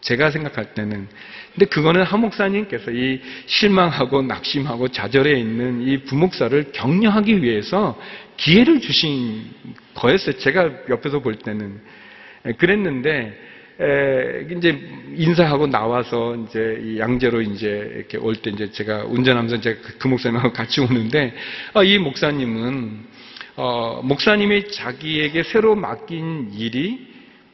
[0.00, 1.08] 제가 생각할 때는.
[1.52, 8.00] 근데 그거는 한 목사님께서 이 실망하고 낙심하고 좌절해 있는 이 부목사를 격려하기 위해서
[8.36, 9.50] 기회를 주신
[9.94, 10.38] 거였어요.
[10.38, 11.80] 제가 옆에서 볼 때는.
[12.58, 13.36] 그랬는데,
[13.80, 14.78] 에, 이제
[15.16, 20.06] 인사하고 나와서 이제 이 양재로 이제 이렇게 올 때 이제 제가 운전하면서 제가 그, 그
[20.06, 21.34] 목사님하고 같이 오는데,
[21.74, 23.18] 아, 이 목사님은
[23.60, 27.08] 어, 목사님이 자기에게 새로 맡긴 일이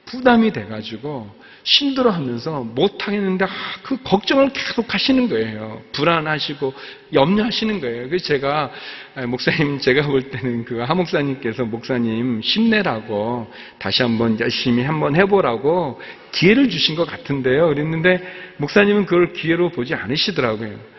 [0.04, 3.48] 부담이 돼가지고 힘들어하면서 못하겠는데 아,
[3.82, 5.80] 그 걱정을 계속 하시는 거예요.
[5.92, 6.74] 불안하시고
[7.14, 8.08] 염려하시는 거예요.
[8.10, 8.70] 그래서 제가
[9.14, 16.68] 아, 목사님 제가 볼 때는 그 하목사님께서 목사님 힘내라고 다시 한번 열심히 한번 해보라고 기회를
[16.68, 17.68] 주신 것 같은데요.
[17.68, 18.20] 그랬는데
[18.58, 20.93] 목사님은 그걸 기회로 보지 않으시더라고요.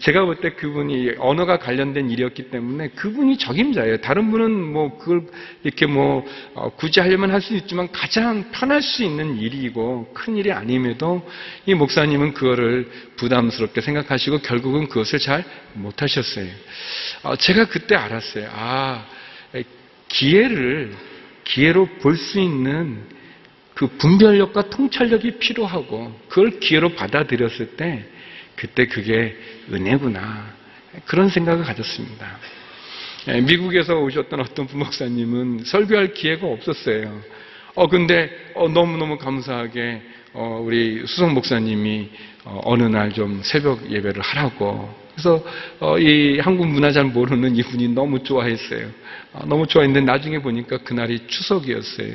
[0.00, 3.96] 제가 볼 때 그분이 언어가 관련된 일이었기 때문에 그분이 적임자예요.
[4.00, 5.26] 다른 분은 뭐 그걸
[5.64, 10.52] 이렇게 뭐 어, 굳이 하려면 할 수 있지만 가장 편할 수 있는 일이고 큰 일이
[10.52, 11.28] 아님에도
[11.66, 16.46] 이 목사님은 그거를 부담스럽게 생각하시고 결국은 그것을 잘 못하셨어요.
[17.24, 18.48] 어, 제가 그때 알았어요.
[18.52, 19.04] 아
[20.06, 20.92] 기회를
[21.42, 23.02] 기회로 볼 수 있는
[23.74, 28.04] 그 분별력과 통찰력이 필요하고 그걸 기회로 받아들였을 때
[28.62, 29.36] 그때 그게
[29.72, 30.54] 은혜구나.
[31.06, 32.38] 그런 생각을 가졌습니다.
[33.26, 37.20] 예, 미국에서 오셨던 어떤 부목사님은 설교할 기회가 없었어요.
[37.74, 40.02] 어, 근데, 어, 너무너무 감사하게,
[40.34, 42.08] 어, 우리 수성 목사님이,
[42.44, 44.94] 어, 느 날 좀 새벽 예배를 하라고.
[45.12, 45.44] 그래서,
[45.80, 48.86] 어, 이 한국 문화 잘 모르는 이분이 너무 좋아했어요.
[49.32, 52.14] 어, 너무 좋아했는데 나중에 보니까 그날이 추석이었어요.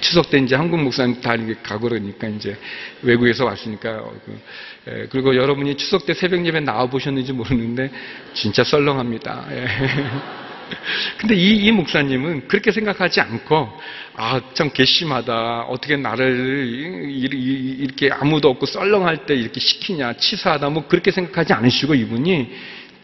[0.00, 2.56] 추석 때 이제 한국 목사님 다 이렇게 가고 그러니까 이제
[3.02, 4.40] 외국에서 왔으니까 어, 그,
[4.88, 7.90] 예, 그리고 여러분이 추석 때 새벽 예배 나와 보셨는지 모르는데
[8.34, 9.46] 진짜 썰렁합니다.
[9.52, 9.66] 예.
[11.18, 13.68] 근데 이, 이 목사님은 그렇게 생각하지 않고
[14.16, 16.66] 아 참 괘씸하다 어떻게 나를
[17.08, 22.50] 이렇게 아무도 없고 썰렁할 때 이렇게 시키냐 치사하다 뭐 그렇게 생각하지 않으시고 이분이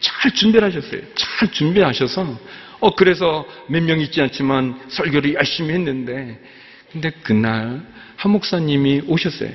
[0.01, 1.01] 잘 준비를 하셨어요.
[1.15, 2.37] 잘 준비하셔서
[2.81, 6.37] 어 그래서 몇 명 있지 않지만 설교를 열심히 했는데
[6.93, 7.81] 근데 그날
[8.15, 9.49] 한 목사님이 오셨어요.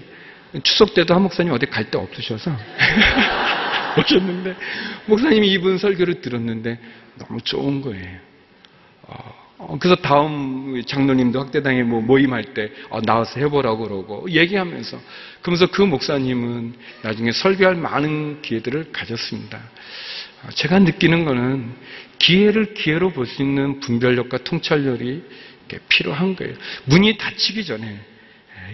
[0.62, 2.50] 추석 때도 한 목사님 어디 갈 데 없으셔서
[3.98, 4.56] 오셨는데
[5.06, 6.78] 목사님이 이분 설교를 들었는데
[7.18, 8.18] 너무 좋은 거예요.
[9.02, 15.00] 어, 그래서 다음 장로님도 학대당에 뭐 모임할 때 어, 나와서 해보라고 그러고 얘기하면서
[15.42, 19.58] 그러면서 그 목사님은 나중에 설교할 많은 기회들을 가졌습니다.
[20.44, 21.72] 어, 제가 느끼는 거는
[22.18, 25.22] 기회를 기회로 볼 수 있는 분별력과 통찰력이
[25.88, 26.54] 필요한 거예요.
[26.84, 28.00] 문이 닫히기 전에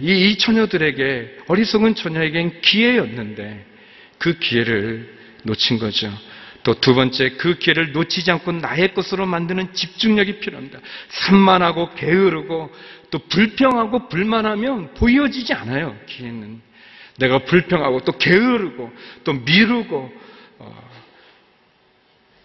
[0.01, 3.65] 이, 이 처녀들에게 어리석은 처녀에겐 기회였는데
[4.17, 6.11] 그 기회를 놓친 거죠.
[6.65, 10.79] 또 두 번째 그 기회를 놓치지 않고 나의 것으로 만드는 집중력이 필요합니다.
[11.09, 12.73] 산만하고 게으르고
[13.11, 15.95] 또 불평하고 불만하면 보여지지 않아요.
[16.07, 16.59] 기회는
[17.19, 18.91] 내가 불평하고 또 게으르고
[19.23, 20.24] 또 미루고 어,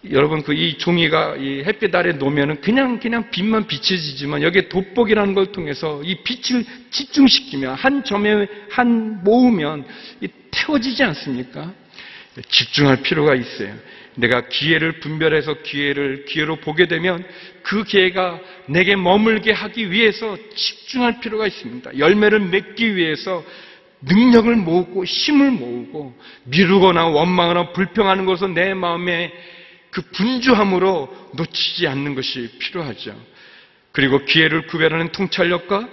[0.09, 5.53] 여러분 그 이 종이가 이 햇빛 아래 놓으면은 그냥 그냥 빛만 비춰지지만 여기에 돋보기라는 걸
[5.53, 9.85] 통해서 이 빛을 집중시키면 한 점에 한 모으면
[10.51, 11.73] 태워지지 않습니까?
[12.49, 13.75] 집중할 필요가 있어요.
[14.15, 17.25] 내가 기회를 분별해서 기회를 기회로 보게 되면
[17.63, 21.99] 그 기회가 내게 머물게 하기 위해서 집중할 필요가 있습니다.
[21.99, 23.45] 열매를 맺기 위해서
[24.03, 29.33] 능력을 모으고 힘을 모으고 미루거나 원망하거나 불평하는 것은 내 마음에
[29.91, 33.15] 그 분주함으로 놓치지 않는 것이 필요하죠.
[33.93, 35.89] 그리고 기회를 구별하는 통찰력과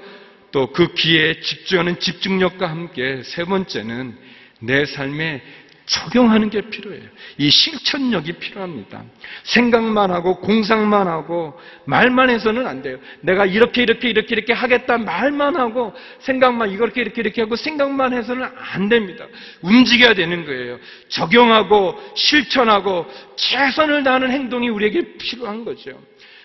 [0.51, 4.17] 또 그 기회에 집중하는 집중력과 함께 세 번째는
[4.59, 5.41] 내 삶에
[5.87, 7.03] 적용하는 게 필요해요.
[7.37, 9.03] 이 실천력이 필요합니다.
[9.43, 12.99] 생각만 하고 공상만 하고 말만 해서는 안 돼요.
[13.21, 18.47] 내가 이렇게 이렇게 이렇게 이렇게 하겠다 말만 하고 생각만 이렇게 이렇게 이렇게 하고 생각만 해서는
[18.57, 19.25] 안 됩니다.
[19.61, 20.77] 움직여야 되는 거예요.
[21.07, 23.05] 적용하고 실천하고
[23.37, 25.97] 최선을 다하는 행동이 우리에게 필요한 거죠.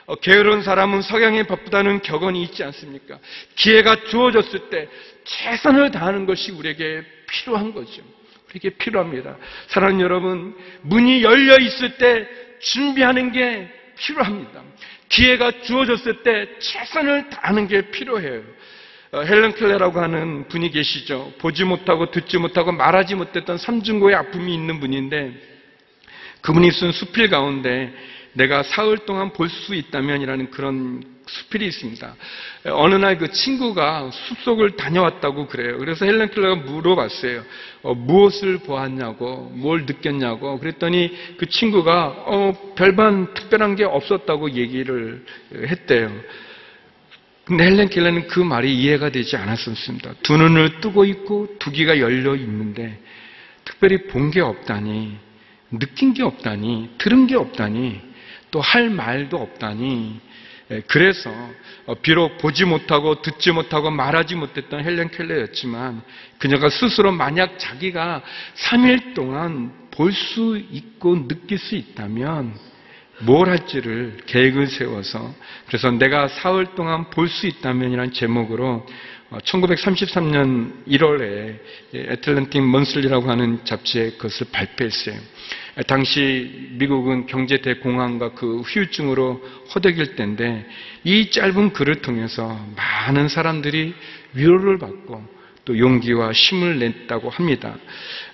[0.06, 3.18] 어, 게으른 사람은 석양에 바쁘다는 격언이 있지 않습니까?
[3.56, 4.88] 기회가 주어졌을 때
[5.24, 8.02] 최선을 다하는 것이 우리에게 필요한 거죠.
[8.52, 9.36] 그게 필요합니다.
[9.68, 12.28] 사랑하는 여러분, 문이 열려 있을 때
[12.60, 14.62] 준비하는 게 필요합니다.
[15.08, 18.42] 기회가 주어졌을 때 최선을 다하는 게 필요해요.
[19.12, 21.32] 어, 헬렌 클레라고 하는 분이 계시죠.
[21.38, 25.32] 보지 못하고 듣지 못하고 말하지 못했던 삼중고의 아픔이 있는 분인데
[26.42, 27.92] 그분이 쓴 수필 가운데
[28.34, 32.16] 내가 사흘 동안 볼 수 있다면이라는 그런 수필이 있습니다.
[32.66, 35.78] 어느 날 그 친구가 숲속을 다녀왔다고 그래요.
[35.78, 37.44] 그래서 헬렌 켈러가 물어봤어요.
[37.82, 40.58] 어, 무엇을 보았냐고, 뭘 느꼈냐고.
[40.58, 46.10] 그랬더니 그 친구가 어, 별반 특별한 게 없었다고 얘기를 했대요.
[47.44, 50.14] 근데 헬렌 켈러는 그 말이 이해가 되지 않았었습니다.
[50.22, 52.98] 두 눈을 뜨고 있고 두 귀가 열려 있는데
[53.64, 55.16] 특별히 본 게 없다니,
[55.78, 58.00] 느낀 게 없다니, 들은 게 없다니,
[58.50, 60.51] 또 할 말도 없다니, 예,
[60.86, 61.30] 그래서
[61.86, 66.02] 어, 비록 보지 못하고 듣지 못하고 말하지 못했던 헬렌 켈레였지만
[66.38, 68.22] 그녀가 스스로 만약 자기가
[68.56, 72.54] 3일 동안 볼 수 있고 느낄 수 있다면
[73.20, 75.34] 뭘 할지를 계획을 세워서
[75.66, 78.86] 그래서 내가 사흘 동안 볼 수 있다면이라는 제목으로
[79.40, 81.58] 1933년 1월에
[81.94, 85.16] 애틀랜틱 먼슬리라고 하는 잡지에 그것을 발표했어요.
[85.86, 89.42] 당시 미국은 경제 대공황과 그 후유증으로
[89.74, 90.66] 허덕일 때인데
[91.04, 93.94] 이 짧은 글을 통해서 많은 사람들이
[94.34, 97.76] 위로를 받고 또 용기와 힘을 냈다고 합니다.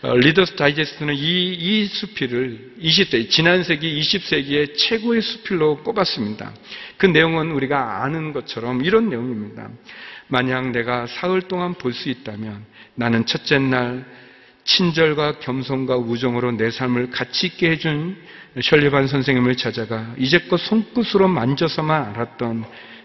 [0.01, 6.55] 어, 리더스 다이제스트는 이, 이 수필을 20세, 지난 세기 20세기의 최고의 수필로 꼽았습니다.
[6.97, 9.69] 그 내용은 우리가 아는 것처럼 이런 내용입니다.
[10.29, 12.65] 만약 내가 사흘 동안 볼 수 있다면
[12.95, 14.05] 나는 첫째 날
[14.65, 18.17] 친절과 겸손과 우정으로 내 삶을 가치 있게 해준
[18.63, 22.65] 셜리반 선생님을 찾아가 이제껏 손끝으로 만져서만 알았던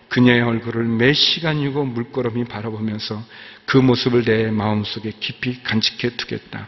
[0.10, 3.24] 그녀의 얼굴을 매 시간이고 물끄러미 바라보면서
[3.66, 6.68] 그 모습을 내 마음속에 깊이 간직해 두겠다.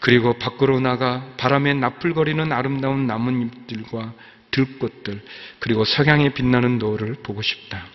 [0.00, 4.12] 그리고 밖으로 나가 바람에 나풀거리는 아름다운 나뭇잎들과
[4.50, 5.20] 들꽃들
[5.60, 7.86] 그리고 석양에 빛나는 노을을 보고 싶다.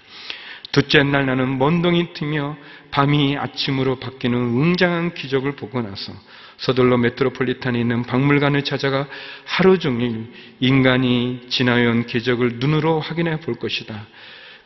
[0.80, 2.56] 둘째 날 나는 먼동이 트며
[2.92, 6.14] 밤이 아침으로 바뀌는 웅장한 기적을 보고 나서
[6.56, 9.06] 서둘러 메트로폴리탄에 있는 박물관을 찾아가
[9.44, 14.08] 하루 종일 인간이 지나온 기적을 눈으로 확인해 볼 것이다.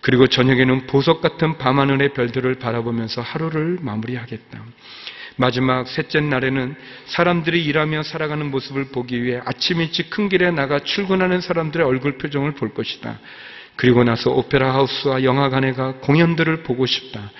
[0.02, 4.64] 그리고 저녁에는 보석 같은 밤하늘의 별들을 바라보면서 하루를 마무리하겠다.
[5.38, 11.42] 마지막 셋째 날에는 사람들이 일하며 살아가는 모습을 보기 위해 아침 일찍 큰 길에 나가 출근하는
[11.42, 13.18] 사람들의 얼굴 표정을 볼 것이다.
[13.76, 17.32] 그리고 나서 오페라 하우스와 영화관에 가 공연들을 보고 싶다.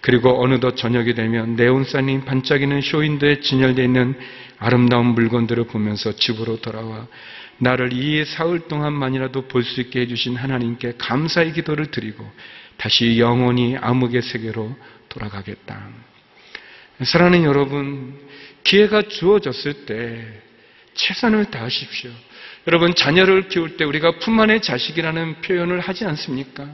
[0.00, 4.18] 그리고 어느덧 저녁이 되면 네온사인 반짝이는 쇼윈도에 진열되어 있는
[4.58, 7.06] 아름다운 물건들을 보면서 집으로 돌아와
[7.58, 12.28] 나를 이 사흘 동안만이라도 볼 수 있게 해주신 하나님께 감사의 기도를 드리고
[12.76, 14.74] 다시 영원히 암흑의 세계로
[15.08, 15.88] 돌아가겠다.
[17.04, 18.18] 사랑하는 여러분,
[18.64, 20.42] 기회가 주어졌을 때
[20.94, 22.10] 최선을 다하십시오.
[22.66, 26.68] 여러분, 자녀를 키울 때 우리가 품 안의 자식이라는 표현을 하지 않습니까?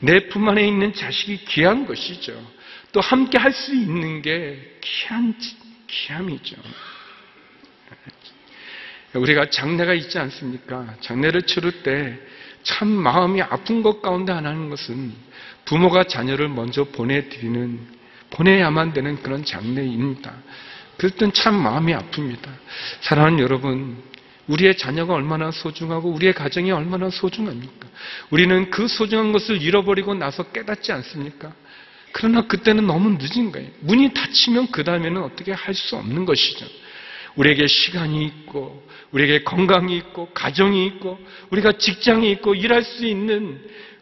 [0.00, 2.32] 내 품 안에 있는 자식이 귀한 것이죠.
[2.92, 5.34] 또 함께 할 수 있는 게 귀한,
[5.86, 6.56] 귀함이죠.
[9.14, 10.96] 우리가 장례가 있지 않습니까?
[11.00, 12.18] 장례를 치를 때
[12.62, 15.12] 참 마음이 아픈 것 가운데 하나는 것은
[15.64, 17.78] 부모가 자녀를 먼저 보내드리는,
[18.30, 20.32] 보내야만 되는 그런 장례입니다.
[20.96, 22.48] 그럴 땐 참 마음이 아픕니다.
[23.00, 24.00] 사랑하는 여러분,
[24.48, 27.88] 우리의 자녀가 얼마나 소중하고 우리의 가정이 얼마나 소중합니까?
[28.30, 31.52] 우리는 그 소중한 것을 잃어버리고 나서 깨닫지 않습니까?
[32.12, 33.70] 그러나 그때는 너무 늦은 거예요.
[33.80, 36.66] 문이 닫히면 그 다음에는 어떻게 할 수 없는 것이죠.
[37.36, 41.18] 우리에게 시간이 있고, 우리에게 건강이 있고, 가정이 있고,
[41.50, 43.58] 우리가 직장이 있고, 일할 수 있는,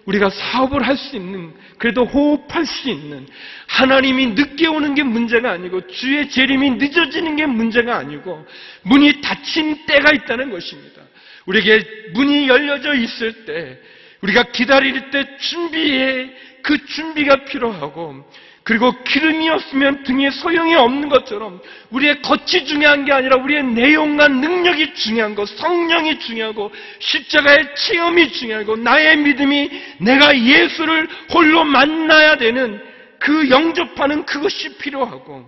[0.06, 3.26] 우리가 사업을 할 수 있는, 그래도 호흡할 수 있는,
[3.66, 8.46] 하나님이 늦게 오는 게 문제가 아니고, 주의 재림이 늦어지는 게 문제가 아니고,
[8.82, 11.02] 문이 닫힌 때가 있다는 것입니다.
[11.46, 13.80] 우리에게 문이 열려져 있을 때,
[14.20, 16.30] 우리가 기다릴 때 준비해,
[16.62, 18.30] 그 준비가 필요하고,
[18.62, 24.94] 그리고 기름이 없으면 등에 소용이 없는 것처럼 우리의 겉이 중요한 게 아니라 우리의 내용과 능력이
[24.94, 32.80] 중요한 것, 성령이 중요하고 십자가의 체험이 중요하고 나의 믿음이 내가 예수를 홀로 만나야 되는
[33.18, 35.44] 그 영접하는 그것이 필요하고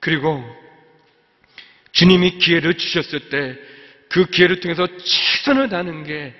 [0.00, 0.44] 그리고
[1.92, 3.68] 주님이 기회를 주셨을 때
[4.08, 6.34] 그 기회를 통해서 최선을 다하는 게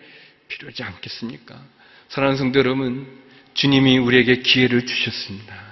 [0.48, 1.60] 필요하지 않겠습니까?
[2.08, 3.06] 사랑하는 성도 여러분,
[3.54, 5.67] 주님이 우리에게 기회를 주셨습니다.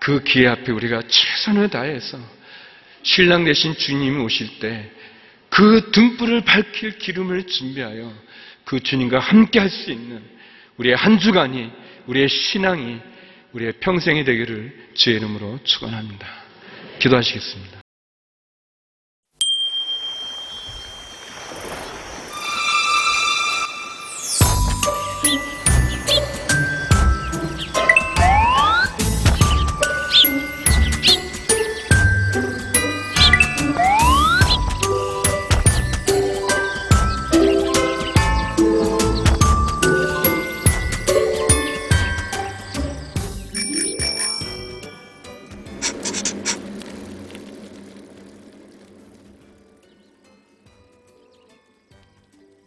[0.00, 2.18] 그 기회 앞에 우리가 최선을 다해서
[3.02, 4.90] 신랑 되신 주님이 오실 때
[5.50, 8.10] 그 등불을 밝힐 기름을 준비하여
[8.64, 10.22] 그 주님과 함께 할 수 있는
[10.78, 11.70] 우리의 한 주간이
[12.06, 12.98] 우리의 신앙이
[13.52, 16.26] 우리의 평생이 되기를 주의 이름으로 축원합니다.
[17.00, 17.79] 기도하시겠습니다.